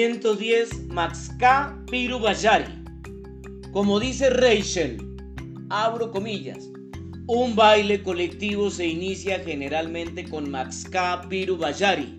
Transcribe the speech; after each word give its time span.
110 0.00 0.86
Maxka 0.88 1.76
Pirubayari. 1.90 2.72
Como 3.70 4.00
dice 4.00 4.30
Rachel, 4.30 4.96
abro 5.68 6.10
comillas, 6.10 6.70
un 7.26 7.54
baile 7.54 8.02
colectivo 8.02 8.70
se 8.70 8.86
inicia 8.86 9.40
generalmente 9.40 10.26
con 10.26 10.50
Maxka 10.50 11.20
Pirubayari, 11.28 12.16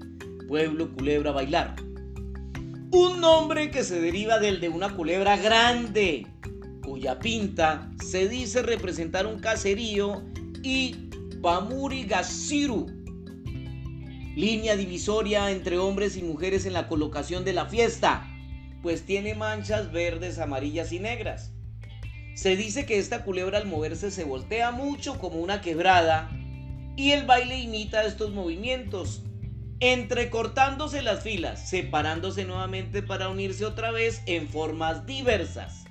pueblo 0.48 0.94
culebra 0.94 1.32
bailar. 1.32 1.76
Un 2.92 3.20
nombre 3.20 3.72
que 3.72 3.84
se 3.84 4.00
deriva 4.00 4.38
del 4.38 4.62
de 4.62 4.70
una 4.70 4.96
culebra 4.96 5.36
grande, 5.38 6.28
cuya 6.86 7.18
pinta 7.18 7.92
se 8.06 8.28
dice 8.28 8.62
representar 8.62 9.26
un 9.26 9.40
caserío 9.40 10.22
y 10.62 11.10
Pamuri 11.42 12.04
Gasiru, 12.04 12.86
línea 14.36 14.78
divisoria 14.78 15.52
entre 15.52 15.78
hombres 15.78 16.16
y 16.16 16.24
mujeres 16.24 16.66
en 16.66 16.74
la 16.74 16.88
colocación 16.88 17.44
de 17.44 17.54
la 17.54 17.66
fiesta, 17.66 18.28
pues 18.82 19.06
tiene 19.06 19.36
manchas 19.36 19.92
verdes, 19.92 20.40
amarillas 20.40 20.92
y 20.92 21.00
negras. 21.00 21.52
Se 22.34 22.56
dice 22.56 22.86
que 22.86 22.98
esta 22.98 23.24
culebra 23.24 23.58
al 23.58 23.68
moverse 23.68 24.10
se 24.10 24.24
voltea 24.24 24.72
mucho 24.72 25.20
como 25.20 25.40
una 25.40 25.62
quebrada 25.62 26.32
y 26.96 27.12
el 27.12 27.26
baile 27.26 27.60
imita 27.60 28.06
estos 28.06 28.32
movimientos, 28.32 29.22
entrecortándose 29.82 31.02
las 31.02 31.24
filas, 31.24 31.70
separándose 31.70 32.46
nuevamente 32.46 33.04
para 33.04 33.30
unirse 33.30 33.66
otra 33.66 33.92
vez 33.92 34.22
en 34.28 34.48
formas 34.48 35.06
diversas. 35.06 35.84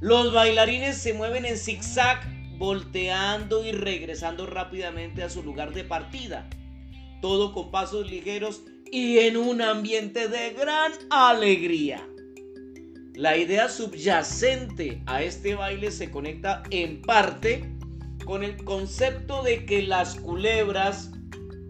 Los 0.00 0.32
bailarines 0.32 0.96
se 0.96 1.12
mueven 1.12 1.44
en 1.44 1.58
zigzag, 1.58 2.20
volteando 2.56 3.66
y 3.66 3.72
regresando 3.72 4.46
rápidamente 4.46 5.22
a 5.22 5.28
su 5.28 5.42
lugar 5.42 5.74
de 5.74 5.84
partida 5.84 6.48
todo 7.20 7.52
con 7.52 7.70
pasos 7.70 8.10
ligeros 8.10 8.62
y 8.90 9.18
en 9.18 9.36
un 9.36 9.60
ambiente 9.60 10.28
de 10.28 10.50
gran 10.50 10.92
alegría. 11.10 12.06
La 13.14 13.36
idea 13.36 13.68
subyacente 13.68 15.02
a 15.06 15.22
este 15.22 15.54
baile 15.54 15.90
se 15.90 16.10
conecta 16.10 16.62
en 16.70 17.00
parte 17.02 17.64
con 18.24 18.42
el 18.42 18.62
concepto 18.64 19.42
de 19.42 19.64
que 19.64 19.82
las 19.82 20.16
culebras 20.16 21.10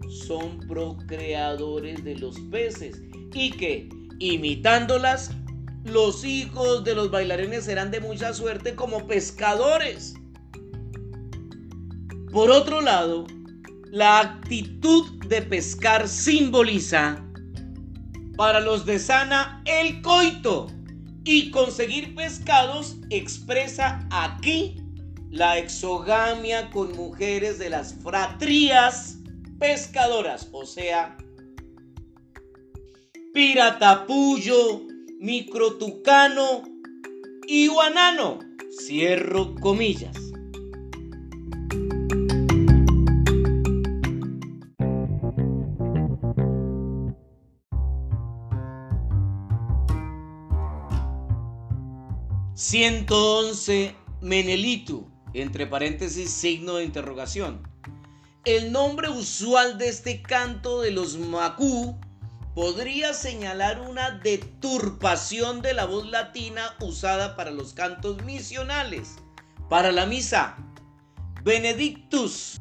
son 0.09 0.59
procreadores 0.67 2.03
de 2.03 2.15
los 2.15 2.37
peces 2.51 3.01
y 3.33 3.51
que, 3.51 3.89
imitándolas, 4.19 5.31
los 5.85 6.25
hijos 6.25 6.83
de 6.83 6.95
los 6.95 7.11
bailarines 7.11 7.63
serán 7.63 7.91
de 7.91 8.01
mucha 8.01 8.33
suerte 8.33 8.75
como 8.75 9.07
pescadores. 9.07 10.15
Por 12.31 12.51
otro 12.51 12.81
lado, 12.81 13.25
la 13.97 14.19
actitud 14.19 15.25
de 15.25 15.41
pescar 15.41 16.07
simboliza 16.07 17.19
para 18.35 18.59
los 18.59 18.85
de 18.85 18.99
Sana 18.99 19.63
el 19.65 20.03
coito 20.03 20.67
y 21.23 21.49
conseguir 21.49 22.13
pescados 22.13 22.97
expresa 23.09 24.07
aquí 24.11 24.75
la 25.31 25.57
exogamia 25.57 26.69
con 26.69 26.95
mujeres 26.95 27.57
de 27.57 27.71
las 27.71 27.95
fratrías 27.95 29.17
pescadoras, 29.57 30.47
o 30.51 30.63
sea, 30.63 31.17
piratapullo, 33.33 34.83
microtucano 35.19 36.61
y 37.47 37.67
guanano. 37.67 38.37
Cierro 38.79 39.55
comillas. 39.55 40.26
111 52.57 53.95
Menelitu, 54.19 55.07
entre 55.35 55.67
paréntesis 55.67 56.31
signo 56.31 56.77
de 56.77 56.85
interrogación. 56.85 57.61
El 58.45 58.71
nombre 58.71 59.09
usual 59.09 59.77
de 59.77 59.89
este 59.89 60.23
canto 60.23 60.81
de 60.81 60.89
los 60.89 61.17
Macú 61.17 61.99
podría 62.55 63.13
señalar 63.13 63.79
una 63.79 64.09
deturpación 64.09 65.61
de 65.61 65.75
la 65.75 65.85
voz 65.85 66.09
latina 66.09 66.75
usada 66.81 67.35
para 67.35 67.51
los 67.51 67.73
cantos 67.73 68.23
misionales. 68.23 69.17
Para 69.69 69.91
la 69.91 70.07
misa, 70.07 70.57
Benedictus 71.43 72.59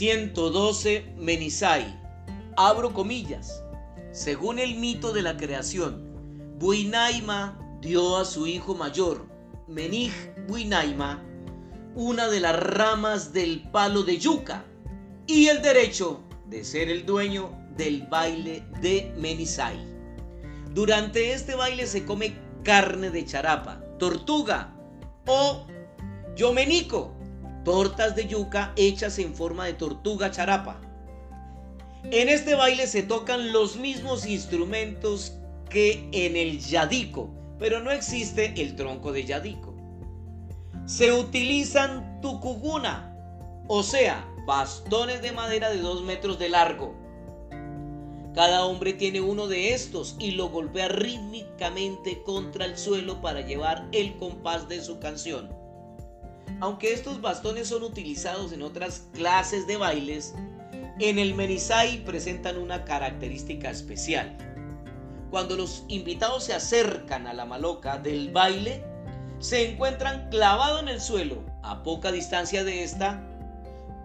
112 0.00 1.12
Menisai. 1.18 1.84
Abro 2.56 2.94
comillas. 2.94 3.62
Según 4.12 4.58
el 4.58 4.76
mito 4.76 5.12
de 5.12 5.20
la 5.20 5.36
creación, 5.36 6.56
Buinaima 6.58 7.58
dio 7.82 8.16
a 8.16 8.24
su 8.24 8.46
hijo 8.46 8.74
mayor, 8.74 9.26
Menig 9.68 10.10
Buinaima, 10.48 11.22
una 11.94 12.28
de 12.28 12.40
las 12.40 12.58
ramas 12.58 13.34
del 13.34 13.60
palo 13.72 14.02
de 14.02 14.16
yuca 14.16 14.64
y 15.26 15.48
el 15.48 15.60
derecho 15.60 16.22
de 16.46 16.64
ser 16.64 16.88
el 16.88 17.04
dueño 17.04 17.50
del 17.76 18.06
baile 18.06 18.64
de 18.80 19.12
Menisai. 19.18 19.84
Durante 20.72 21.34
este 21.34 21.56
baile 21.56 21.86
se 21.86 22.06
come 22.06 22.38
carne 22.64 23.10
de 23.10 23.26
charapa, 23.26 23.84
tortuga 23.98 24.74
o 25.26 25.66
yomenico, 26.36 27.19
tortas 27.64 28.16
de 28.16 28.26
yuca 28.26 28.72
hechas 28.76 29.18
en 29.18 29.34
forma 29.34 29.66
de 29.66 29.74
tortuga 29.74 30.30
charapa. 30.30 30.80
En 32.04 32.28
este 32.28 32.54
baile 32.54 32.86
se 32.86 33.02
tocan 33.02 33.52
los 33.52 33.76
mismos 33.76 34.26
instrumentos 34.26 35.34
que 35.68 36.08
en 36.12 36.36
el 36.36 36.58
yadico, 36.58 37.30
pero 37.58 37.80
no 37.80 37.90
existe 37.90 38.54
el 38.56 38.74
tronco 38.74 39.12
de 39.12 39.24
yadico. 39.24 39.74
Se 40.86 41.12
utilizan 41.12 42.20
tucuguna, 42.20 43.14
o 43.68 43.82
sea, 43.82 44.26
bastones 44.46 45.22
de 45.22 45.32
madera 45.32 45.70
de 45.70 45.78
2 45.78 46.02
metros 46.02 46.38
de 46.38 46.48
largo. 46.48 46.94
Cada 48.34 48.64
hombre 48.64 48.92
tiene 48.92 49.20
uno 49.20 49.46
de 49.46 49.74
estos 49.74 50.16
y 50.18 50.32
lo 50.32 50.48
golpea 50.48 50.88
rítmicamente 50.88 52.22
contra 52.22 52.64
el 52.64 52.78
suelo 52.78 53.20
para 53.20 53.40
llevar 53.42 53.88
el 53.92 54.16
compás 54.16 54.68
de 54.68 54.82
su 54.82 54.98
canción. 54.98 55.59
Aunque 56.60 56.92
estos 56.92 57.20
bastones 57.20 57.68
son 57.68 57.82
utilizados 57.82 58.52
en 58.52 58.62
otras 58.62 59.06
clases 59.12 59.66
de 59.66 59.76
bailes, 59.76 60.34
en 60.98 61.18
el 61.18 61.34
Menisai 61.34 62.04
presentan 62.04 62.58
una 62.58 62.84
característica 62.84 63.70
especial. 63.70 64.36
Cuando 65.30 65.56
los 65.56 65.84
invitados 65.88 66.44
se 66.44 66.54
acercan 66.54 67.26
a 67.26 67.32
la 67.32 67.46
maloca 67.46 67.98
del 67.98 68.30
baile, 68.32 68.84
se 69.38 69.70
encuentran 69.70 70.28
clavado 70.28 70.80
en 70.80 70.88
el 70.88 71.00
suelo, 71.00 71.42
a 71.62 71.82
poca 71.82 72.12
distancia 72.12 72.64
de 72.64 72.82
esta, 72.82 73.26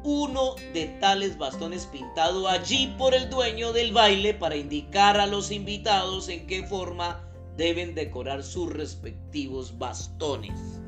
uno 0.03 0.56
de 0.73 0.85
tales 1.01 1.38
bastones 1.38 1.88
pintado 1.88 2.47
allí 2.47 2.94
por 2.97 3.16
el 3.16 3.29
dueño 3.29 3.73
del 3.73 3.91
baile 3.91 4.35
para 4.35 4.56
indicar 4.56 5.19
a 5.19 5.25
los 5.25 5.51
invitados 5.51 6.29
en 6.29 6.45
qué 6.45 6.63
forma 6.63 7.27
deben 7.57 7.95
decorar 7.95 8.44
sus 8.44 8.72
respectivos 8.72 9.77
bastones. 9.79 10.79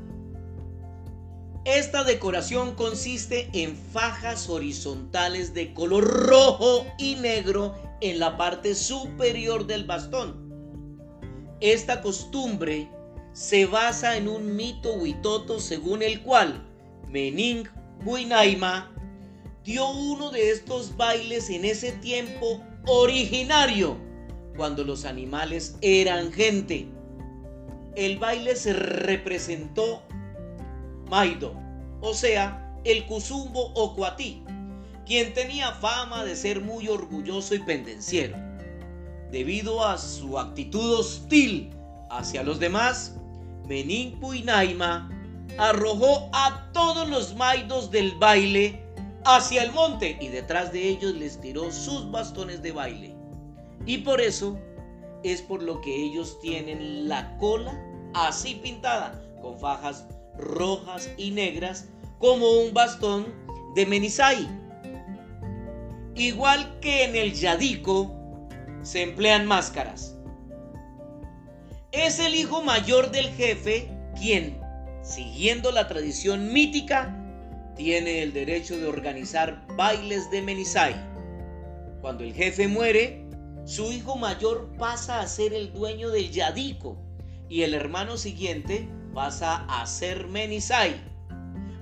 Esta 1.68 2.02
decoración 2.02 2.74
consiste 2.76 3.50
en 3.52 3.76
fajas 3.76 4.48
horizontales 4.48 5.52
de 5.52 5.74
color 5.74 6.02
rojo 6.02 6.86
y 6.96 7.16
negro 7.16 7.74
en 8.00 8.18
la 8.18 8.38
parte 8.38 8.74
superior 8.74 9.66
del 9.66 9.84
bastón. 9.84 10.48
Esta 11.60 12.00
costumbre 12.00 12.88
se 13.34 13.66
basa 13.66 14.16
en 14.16 14.28
un 14.28 14.56
mito 14.56 14.94
huitoto 14.94 15.60
según 15.60 16.02
el 16.02 16.22
cual 16.22 16.66
Mening 17.06 17.64
Buinaima 18.02 18.90
dio 19.62 19.90
uno 19.90 20.30
de 20.30 20.50
estos 20.50 20.96
bailes 20.96 21.50
en 21.50 21.66
ese 21.66 21.92
tiempo 21.92 22.62
originario, 22.86 23.98
cuando 24.56 24.84
los 24.84 25.04
animales 25.04 25.76
eran 25.82 26.32
gente. 26.32 26.88
El 27.94 28.18
baile 28.18 28.56
se 28.56 28.72
representó 28.72 30.07
Maido, 31.08 31.54
o 32.00 32.14
sea, 32.14 32.76
el 32.84 33.06
Cusumbo 33.06 33.72
o 33.74 33.94
Cuatí, 33.94 34.42
quien 35.06 35.32
tenía 35.34 35.72
fama 35.72 36.24
de 36.24 36.36
ser 36.36 36.60
muy 36.60 36.88
orgulloso 36.88 37.54
y 37.54 37.60
pendenciero. 37.60 38.36
Debido 39.30 39.84
a 39.84 39.98
su 39.98 40.38
actitud 40.38 40.98
hostil 40.98 41.70
hacia 42.10 42.42
los 42.42 42.58
demás, 42.58 43.14
Menin 43.66 44.18
Puinaima 44.20 45.10
arrojó 45.58 46.28
a 46.32 46.70
todos 46.72 47.08
los 47.08 47.34
maidos 47.36 47.90
del 47.90 48.14
baile 48.16 48.82
hacia 49.24 49.62
el 49.62 49.72
monte 49.72 50.16
y 50.20 50.28
detrás 50.28 50.72
de 50.72 50.88
ellos 50.88 51.14
les 51.14 51.40
tiró 51.40 51.70
sus 51.70 52.10
bastones 52.10 52.62
de 52.62 52.72
baile. 52.72 53.14
Y 53.86 53.98
por 53.98 54.20
eso 54.20 54.58
es 55.22 55.42
por 55.42 55.62
lo 55.62 55.80
que 55.80 55.94
ellos 55.94 56.38
tienen 56.40 57.08
la 57.08 57.36
cola 57.38 57.78
así 58.14 58.54
pintada, 58.54 59.20
con 59.42 59.58
fajas 59.58 60.06
rojas 60.38 61.10
y 61.16 61.30
negras, 61.30 61.88
como 62.18 62.50
un 62.60 62.72
bastón 62.74 63.26
de 63.74 63.86
Menisai. 63.86 64.48
Igual 66.14 66.78
que 66.80 67.04
en 67.04 67.14
el 67.14 67.34
yadico, 67.34 68.14
se 68.82 69.02
emplean 69.02 69.46
máscaras. 69.46 70.16
Es 71.92 72.18
el 72.18 72.34
hijo 72.34 72.62
mayor 72.62 73.10
del 73.10 73.28
jefe 73.30 73.90
quien, 74.18 74.60
siguiendo 75.02 75.72
la 75.72 75.88
tradición 75.88 76.52
mítica, 76.52 77.14
tiene 77.76 78.22
el 78.22 78.32
derecho 78.32 78.76
de 78.76 78.86
organizar 78.86 79.64
bailes 79.76 80.30
de 80.30 80.42
Menisai. 80.42 80.94
Cuando 82.00 82.24
el 82.24 82.34
jefe 82.34 82.66
muere, 82.66 83.24
su 83.64 83.92
hijo 83.92 84.16
mayor 84.16 84.74
pasa 84.78 85.20
a 85.20 85.26
ser 85.26 85.52
el 85.52 85.72
dueño 85.72 86.10
del 86.10 86.30
yadico 86.30 86.98
y 87.48 87.62
el 87.62 87.74
hermano 87.74 88.16
siguiente 88.16 88.88
pasa 89.14 89.64
a 89.68 89.86
ser 89.86 90.26
Menisai, 90.28 90.94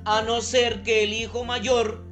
a 0.04 0.22
no 0.22 0.40
ser 0.40 0.82
que 0.82 1.04
el 1.04 1.12
hijo 1.12 1.44
mayor 1.44 2.04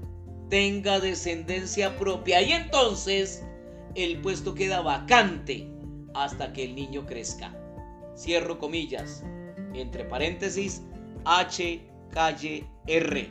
tenga 0.50 1.00
descendencia 1.00 1.96
propia 1.96 2.42
y 2.42 2.52
entonces 2.52 3.44
el 3.94 4.20
puesto 4.20 4.54
queda 4.54 4.80
vacante 4.80 5.68
hasta 6.14 6.52
que 6.52 6.64
el 6.64 6.74
niño 6.74 7.06
crezca. 7.06 7.54
Cierro 8.16 8.58
comillas, 8.58 9.24
entre 9.74 10.04
paréntesis, 10.04 10.82
H, 11.24 11.80
calle, 12.10 12.66
R. 12.86 13.28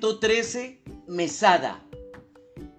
...113 0.00 0.78
Mesada... 1.06 1.82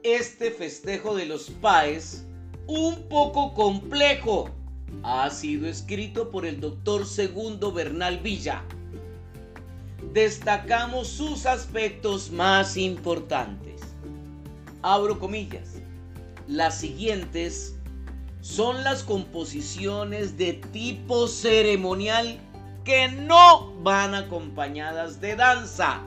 ...este 0.03 0.51
festejo 0.51 1.15
de 1.15 1.25
los 1.25 1.49
paes... 1.49 2.25
...un 2.67 3.07
poco 3.09 3.53
complejo... 3.53 4.49
...ha 5.03 5.29
sido 5.29 5.67
escrito 5.67 6.31
por 6.31 6.45
el 6.45 6.59
doctor 6.59 7.05
Segundo 7.05 7.71
Bernal 7.71 8.19
Villa 8.19 8.63
destacamos 10.13 11.07
sus 11.07 11.45
aspectos 11.45 12.31
más 12.31 12.75
importantes. 12.77 13.81
Abro 14.81 15.19
comillas. 15.19 15.75
Las 16.47 16.79
siguientes 16.79 17.75
son 18.41 18.83
las 18.83 19.03
composiciones 19.03 20.37
de 20.37 20.53
tipo 20.53 21.27
ceremonial 21.27 22.39
que 22.83 23.09
no 23.09 23.73
van 23.83 24.15
acompañadas 24.15 25.19
de 25.19 25.35
danza. 25.35 26.01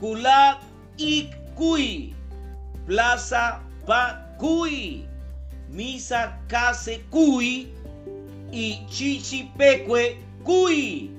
Kula 0.00 0.58
Kui, 1.56 2.14
Plaza 2.86 3.60
Kui, 4.38 5.04
Misa 5.70 6.38
Kase 6.48 7.04
Kui 7.10 7.68
y 8.50 8.80
Chichipeque 8.88 10.18
Kui 10.42 11.10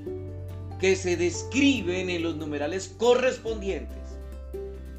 que 0.82 0.96
se 0.96 1.16
describen 1.16 2.10
en 2.10 2.24
los 2.24 2.36
numerales 2.38 2.96
correspondientes. 2.98 4.18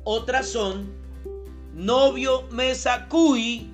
Otras 0.04 0.46
son 0.46 0.92
novio 1.74 2.42
mesa 2.52 3.08
cui, 3.08 3.68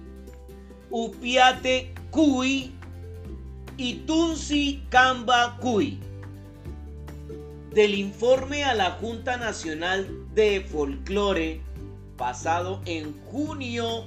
upiate 0.91 1.93
cui 2.11 2.73
y 3.77 3.95
tunsi 4.07 4.83
camba 4.89 5.59
cui. 5.61 6.01
Del 7.79 7.95
informe 7.95 8.65
a 8.65 8.75
la 8.75 8.91
Junta 8.91 9.37
Nacional 9.37 10.09
de 10.35 10.63
Folclore 10.63 11.61
pasado 12.17 12.83
en 12.87 13.17
junio 13.27 14.05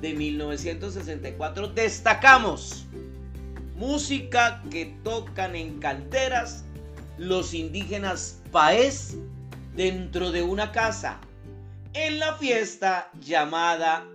de 0.00 0.14
1964 0.14 1.68
destacamos 1.68 2.86
música 3.76 4.62
que 4.70 4.96
tocan 5.04 5.54
en 5.54 5.78
canteras 5.80 6.64
los 7.18 7.52
indígenas 7.52 8.40
paez 8.52 9.18
dentro 9.76 10.32
de 10.32 10.42
una 10.42 10.72
casa 10.72 11.20
en 11.92 12.20
la 12.20 12.36
fiesta 12.36 13.10
llamada 13.20 14.08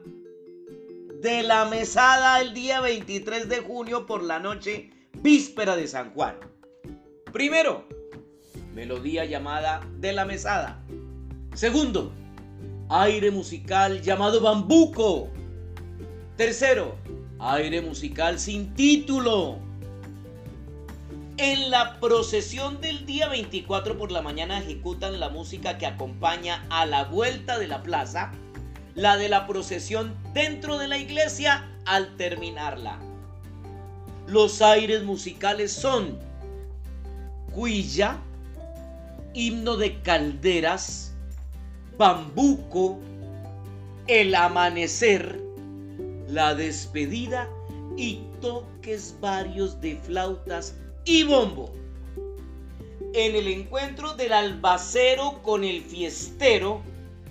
de 1.22 1.44
la 1.44 1.66
mesada 1.66 2.42
el 2.42 2.56
día 2.56 2.82
23 2.82 3.50
de 3.50 3.60
junio 3.60 4.08
por 4.08 4.24
la 4.24 4.40
noche 4.40 4.90
víspera 5.22 5.76
de 5.76 5.88
San 5.88 6.12
Juan. 6.16 6.38
Primero, 7.32 7.86
melodía 8.76 9.24
llamada 9.24 9.82
de 10.00 10.12
la 10.12 10.26
mesada. 10.26 10.78
Segundo, 11.56 12.12
aire 12.90 13.32
musical 13.32 14.02
llamado 14.02 14.42
bambuco. 14.42 15.30
Tercero, 16.36 16.96
aire 17.40 17.82
musical 17.82 18.38
sin 18.38 18.74
título. 18.76 19.60
En 21.38 21.72
la 21.72 22.00
procesión 22.02 22.82
del 22.82 23.06
día 23.06 23.30
24 23.30 23.98
por 23.98 24.12
la 24.12 24.22
mañana 24.22 24.60
ejecutan 24.60 25.20
la 25.22 25.30
música 25.30 25.78
que 25.78 25.86
acompaña 25.86 26.66
a 26.70 26.86
la 26.86 27.06
vuelta 27.06 27.58
de 27.58 27.68
la 27.68 27.82
plaza, 27.82 28.34
la 28.94 29.16
de 29.16 29.30
la 29.30 29.48
procesión 29.48 30.14
dentro 30.34 30.78
de 30.78 30.90
la 30.90 30.98
iglesia 30.98 31.70
al 31.86 32.16
terminarla. 32.18 33.00
Los 34.28 34.62
aires 34.62 35.04
musicales 35.04 35.72
son 35.72 36.20
cuilla, 37.54 38.20
himno 39.36 39.76
de 39.76 40.02
calderas, 40.02 41.14
bambuco, 41.98 42.98
el 44.08 44.34
amanecer, 44.34 45.42
la 46.30 46.56
despedida 46.56 47.50
y 47.98 48.22
toques 48.42 49.16
varios 49.20 49.80
de 49.82 49.98
flautas 49.98 50.76
y 51.04 51.24
bombo. 51.24 51.72
En 53.14 53.36
el 53.36 53.48
encuentro 53.48 54.14
del 54.16 54.32
albacero 54.32 55.42
con 55.44 55.64
el 55.66 55.82
fiestero, 55.82 56.82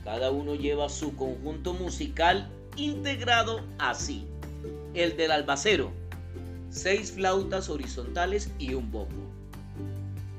cada 0.04 0.30
uno 0.30 0.54
lleva 0.54 0.90
su 0.90 1.16
conjunto 1.16 1.72
musical 1.72 2.50
integrado 2.76 3.62
así. 3.78 4.26
El 4.92 5.16
del 5.16 5.30
albacero, 5.30 5.90
seis 6.70 7.12
flautas 7.12 7.70
horizontales 7.70 8.50
y 8.58 8.74
un 8.74 8.90
bombo. 8.92 9.22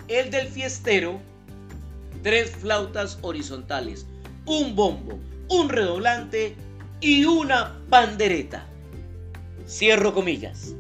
El 0.08 0.30
del 0.30 0.48
fiestero, 0.48 1.20
tres 2.26 2.50
flautas 2.56 3.20
horizontales, 3.22 4.08
un 4.48 4.76
bombo, 4.76 5.20
un 5.48 5.70
redoblante 5.70 6.56
y 7.00 7.24
una 7.24 7.80
pandereta. 7.88 8.66
Cierro 9.68 10.12
comillas. 10.12 10.74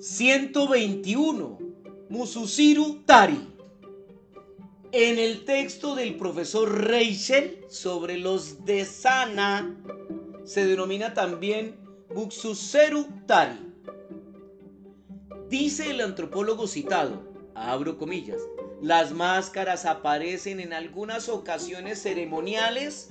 121. 0.00 1.58
Mususiru 2.08 3.04
Tari. 3.06 3.38
En 4.90 5.20
el 5.20 5.44
texto 5.44 5.94
del 5.94 6.16
profesor 6.16 6.86
Reichel 6.88 7.60
sobre 7.68 8.18
los 8.18 8.64
de 8.64 8.84
Sana 8.84 9.76
se 10.48 10.64
denomina 10.64 11.12
también 11.12 11.78
Mususeru 12.14 13.06
Tari. 13.26 13.74
Dice 15.50 15.90
el 15.90 16.00
antropólogo 16.00 16.66
citado, 16.66 17.22
abro 17.54 17.98
comillas, 17.98 18.40
las 18.80 19.12
máscaras 19.12 19.84
aparecen 19.84 20.58
en 20.58 20.72
algunas 20.72 21.28
ocasiones 21.28 22.00
ceremoniales, 22.02 23.10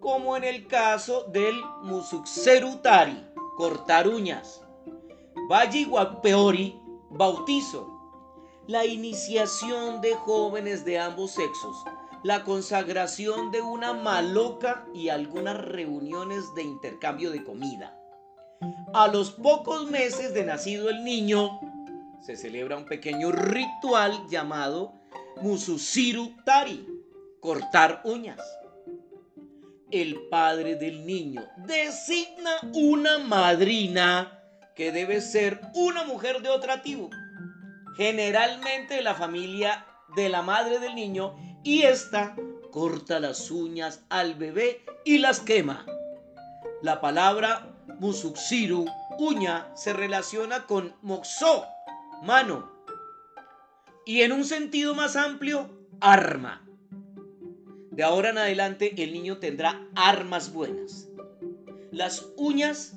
como 0.00 0.36
en 0.36 0.44
el 0.44 0.66
caso 0.66 1.24
del 1.32 1.56
Mususeru 1.82 2.76
Tari, 2.82 3.26
cortar 3.56 4.06
uñas 4.06 4.60
Peori, 6.22 6.78
bautizo. 7.08 7.92
La 8.66 8.84
iniciación 8.84 10.02
de 10.02 10.14
jóvenes 10.14 10.84
de 10.84 10.98
ambos 10.98 11.30
sexos, 11.30 11.76
la 12.26 12.42
consagración 12.42 13.52
de 13.52 13.62
una 13.62 13.92
maloca 13.92 14.84
y 14.92 15.10
algunas 15.10 15.56
reuniones 15.56 16.42
de 16.56 16.64
intercambio 16.64 17.30
de 17.30 17.44
comida. 17.44 17.96
A 18.92 19.06
los 19.06 19.30
pocos 19.30 19.88
meses 19.88 20.34
de 20.34 20.44
nacido 20.44 20.90
el 20.90 21.04
niño, 21.04 21.60
se 22.20 22.36
celebra 22.36 22.78
un 22.78 22.84
pequeño 22.84 23.30
ritual 23.30 24.26
llamado 24.28 24.94
Mususiru 25.40 26.34
Tari, 26.44 26.84
cortar 27.38 28.00
uñas. 28.02 28.40
El 29.92 30.26
padre 30.28 30.74
del 30.74 31.06
niño 31.06 31.46
designa 31.58 32.50
una 32.74 33.18
madrina 33.18 34.42
que 34.74 34.90
debe 34.90 35.20
ser 35.20 35.60
una 35.74 36.02
mujer 36.02 36.42
de 36.42 36.48
otra 36.48 36.82
tribu, 36.82 37.08
generalmente 37.96 39.00
la 39.00 39.14
familia 39.14 39.86
de 40.16 40.28
la 40.28 40.42
madre 40.42 40.80
del 40.80 40.96
niño, 40.96 41.36
y 41.66 41.82
esta 41.82 42.36
corta 42.70 43.18
las 43.18 43.50
uñas 43.50 44.04
al 44.08 44.36
bebé 44.36 44.84
y 45.04 45.18
las 45.18 45.40
quema. 45.40 45.84
La 46.80 47.00
palabra 47.00 47.74
musuxiru, 47.98 48.86
uña, 49.18 49.72
se 49.74 49.92
relaciona 49.92 50.66
con 50.66 50.94
moxó, 51.02 51.66
mano. 52.22 52.70
Y 54.04 54.22
en 54.22 54.30
un 54.30 54.44
sentido 54.44 54.94
más 54.94 55.16
amplio, 55.16 55.68
arma. 56.00 56.64
De 57.90 58.04
ahora 58.04 58.30
en 58.30 58.38
adelante 58.38 59.02
el 59.02 59.12
niño 59.12 59.38
tendrá 59.38 59.88
armas 59.96 60.52
buenas. 60.52 61.08
Las 61.90 62.28
uñas 62.36 62.92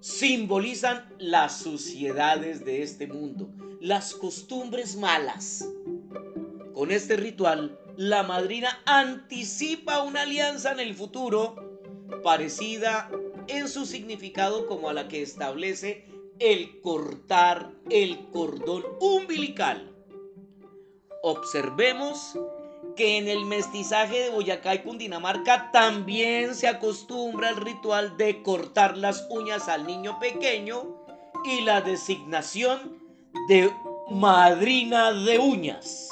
simbolizan 0.00 1.14
las 1.20 1.58
suciedades 1.58 2.64
de 2.64 2.82
este 2.82 3.06
mundo, 3.06 3.48
las 3.80 4.14
costumbres 4.14 4.96
malas. 4.96 5.64
Con 6.74 6.90
este 6.90 7.16
ritual, 7.16 7.78
la 8.00 8.22
madrina 8.22 8.80
anticipa 8.86 10.00
una 10.00 10.22
alianza 10.22 10.72
en 10.72 10.80
el 10.80 10.94
futuro 10.94 11.54
parecida 12.24 13.10
en 13.46 13.68
su 13.68 13.84
significado 13.84 14.66
como 14.66 14.88
a 14.88 14.94
la 14.94 15.06
que 15.06 15.20
establece 15.20 16.06
el 16.38 16.80
cortar 16.80 17.74
el 17.90 18.30
cordón 18.30 18.84
umbilical. 19.02 19.94
Observemos 21.22 22.38
que 22.96 23.18
en 23.18 23.28
el 23.28 23.44
mestizaje 23.44 24.20
de 24.20 24.30
Boyacá 24.30 24.76
y 24.76 24.78
Cundinamarca 24.78 25.70
también 25.70 26.54
se 26.54 26.68
acostumbra 26.68 27.50
el 27.50 27.56
ritual 27.56 28.16
de 28.16 28.42
cortar 28.42 28.96
las 28.96 29.26
uñas 29.28 29.68
al 29.68 29.86
niño 29.86 30.18
pequeño 30.18 31.04
y 31.44 31.60
la 31.60 31.82
designación 31.82 32.98
de 33.46 33.70
madrina 34.10 35.12
de 35.12 35.38
uñas. 35.38 36.09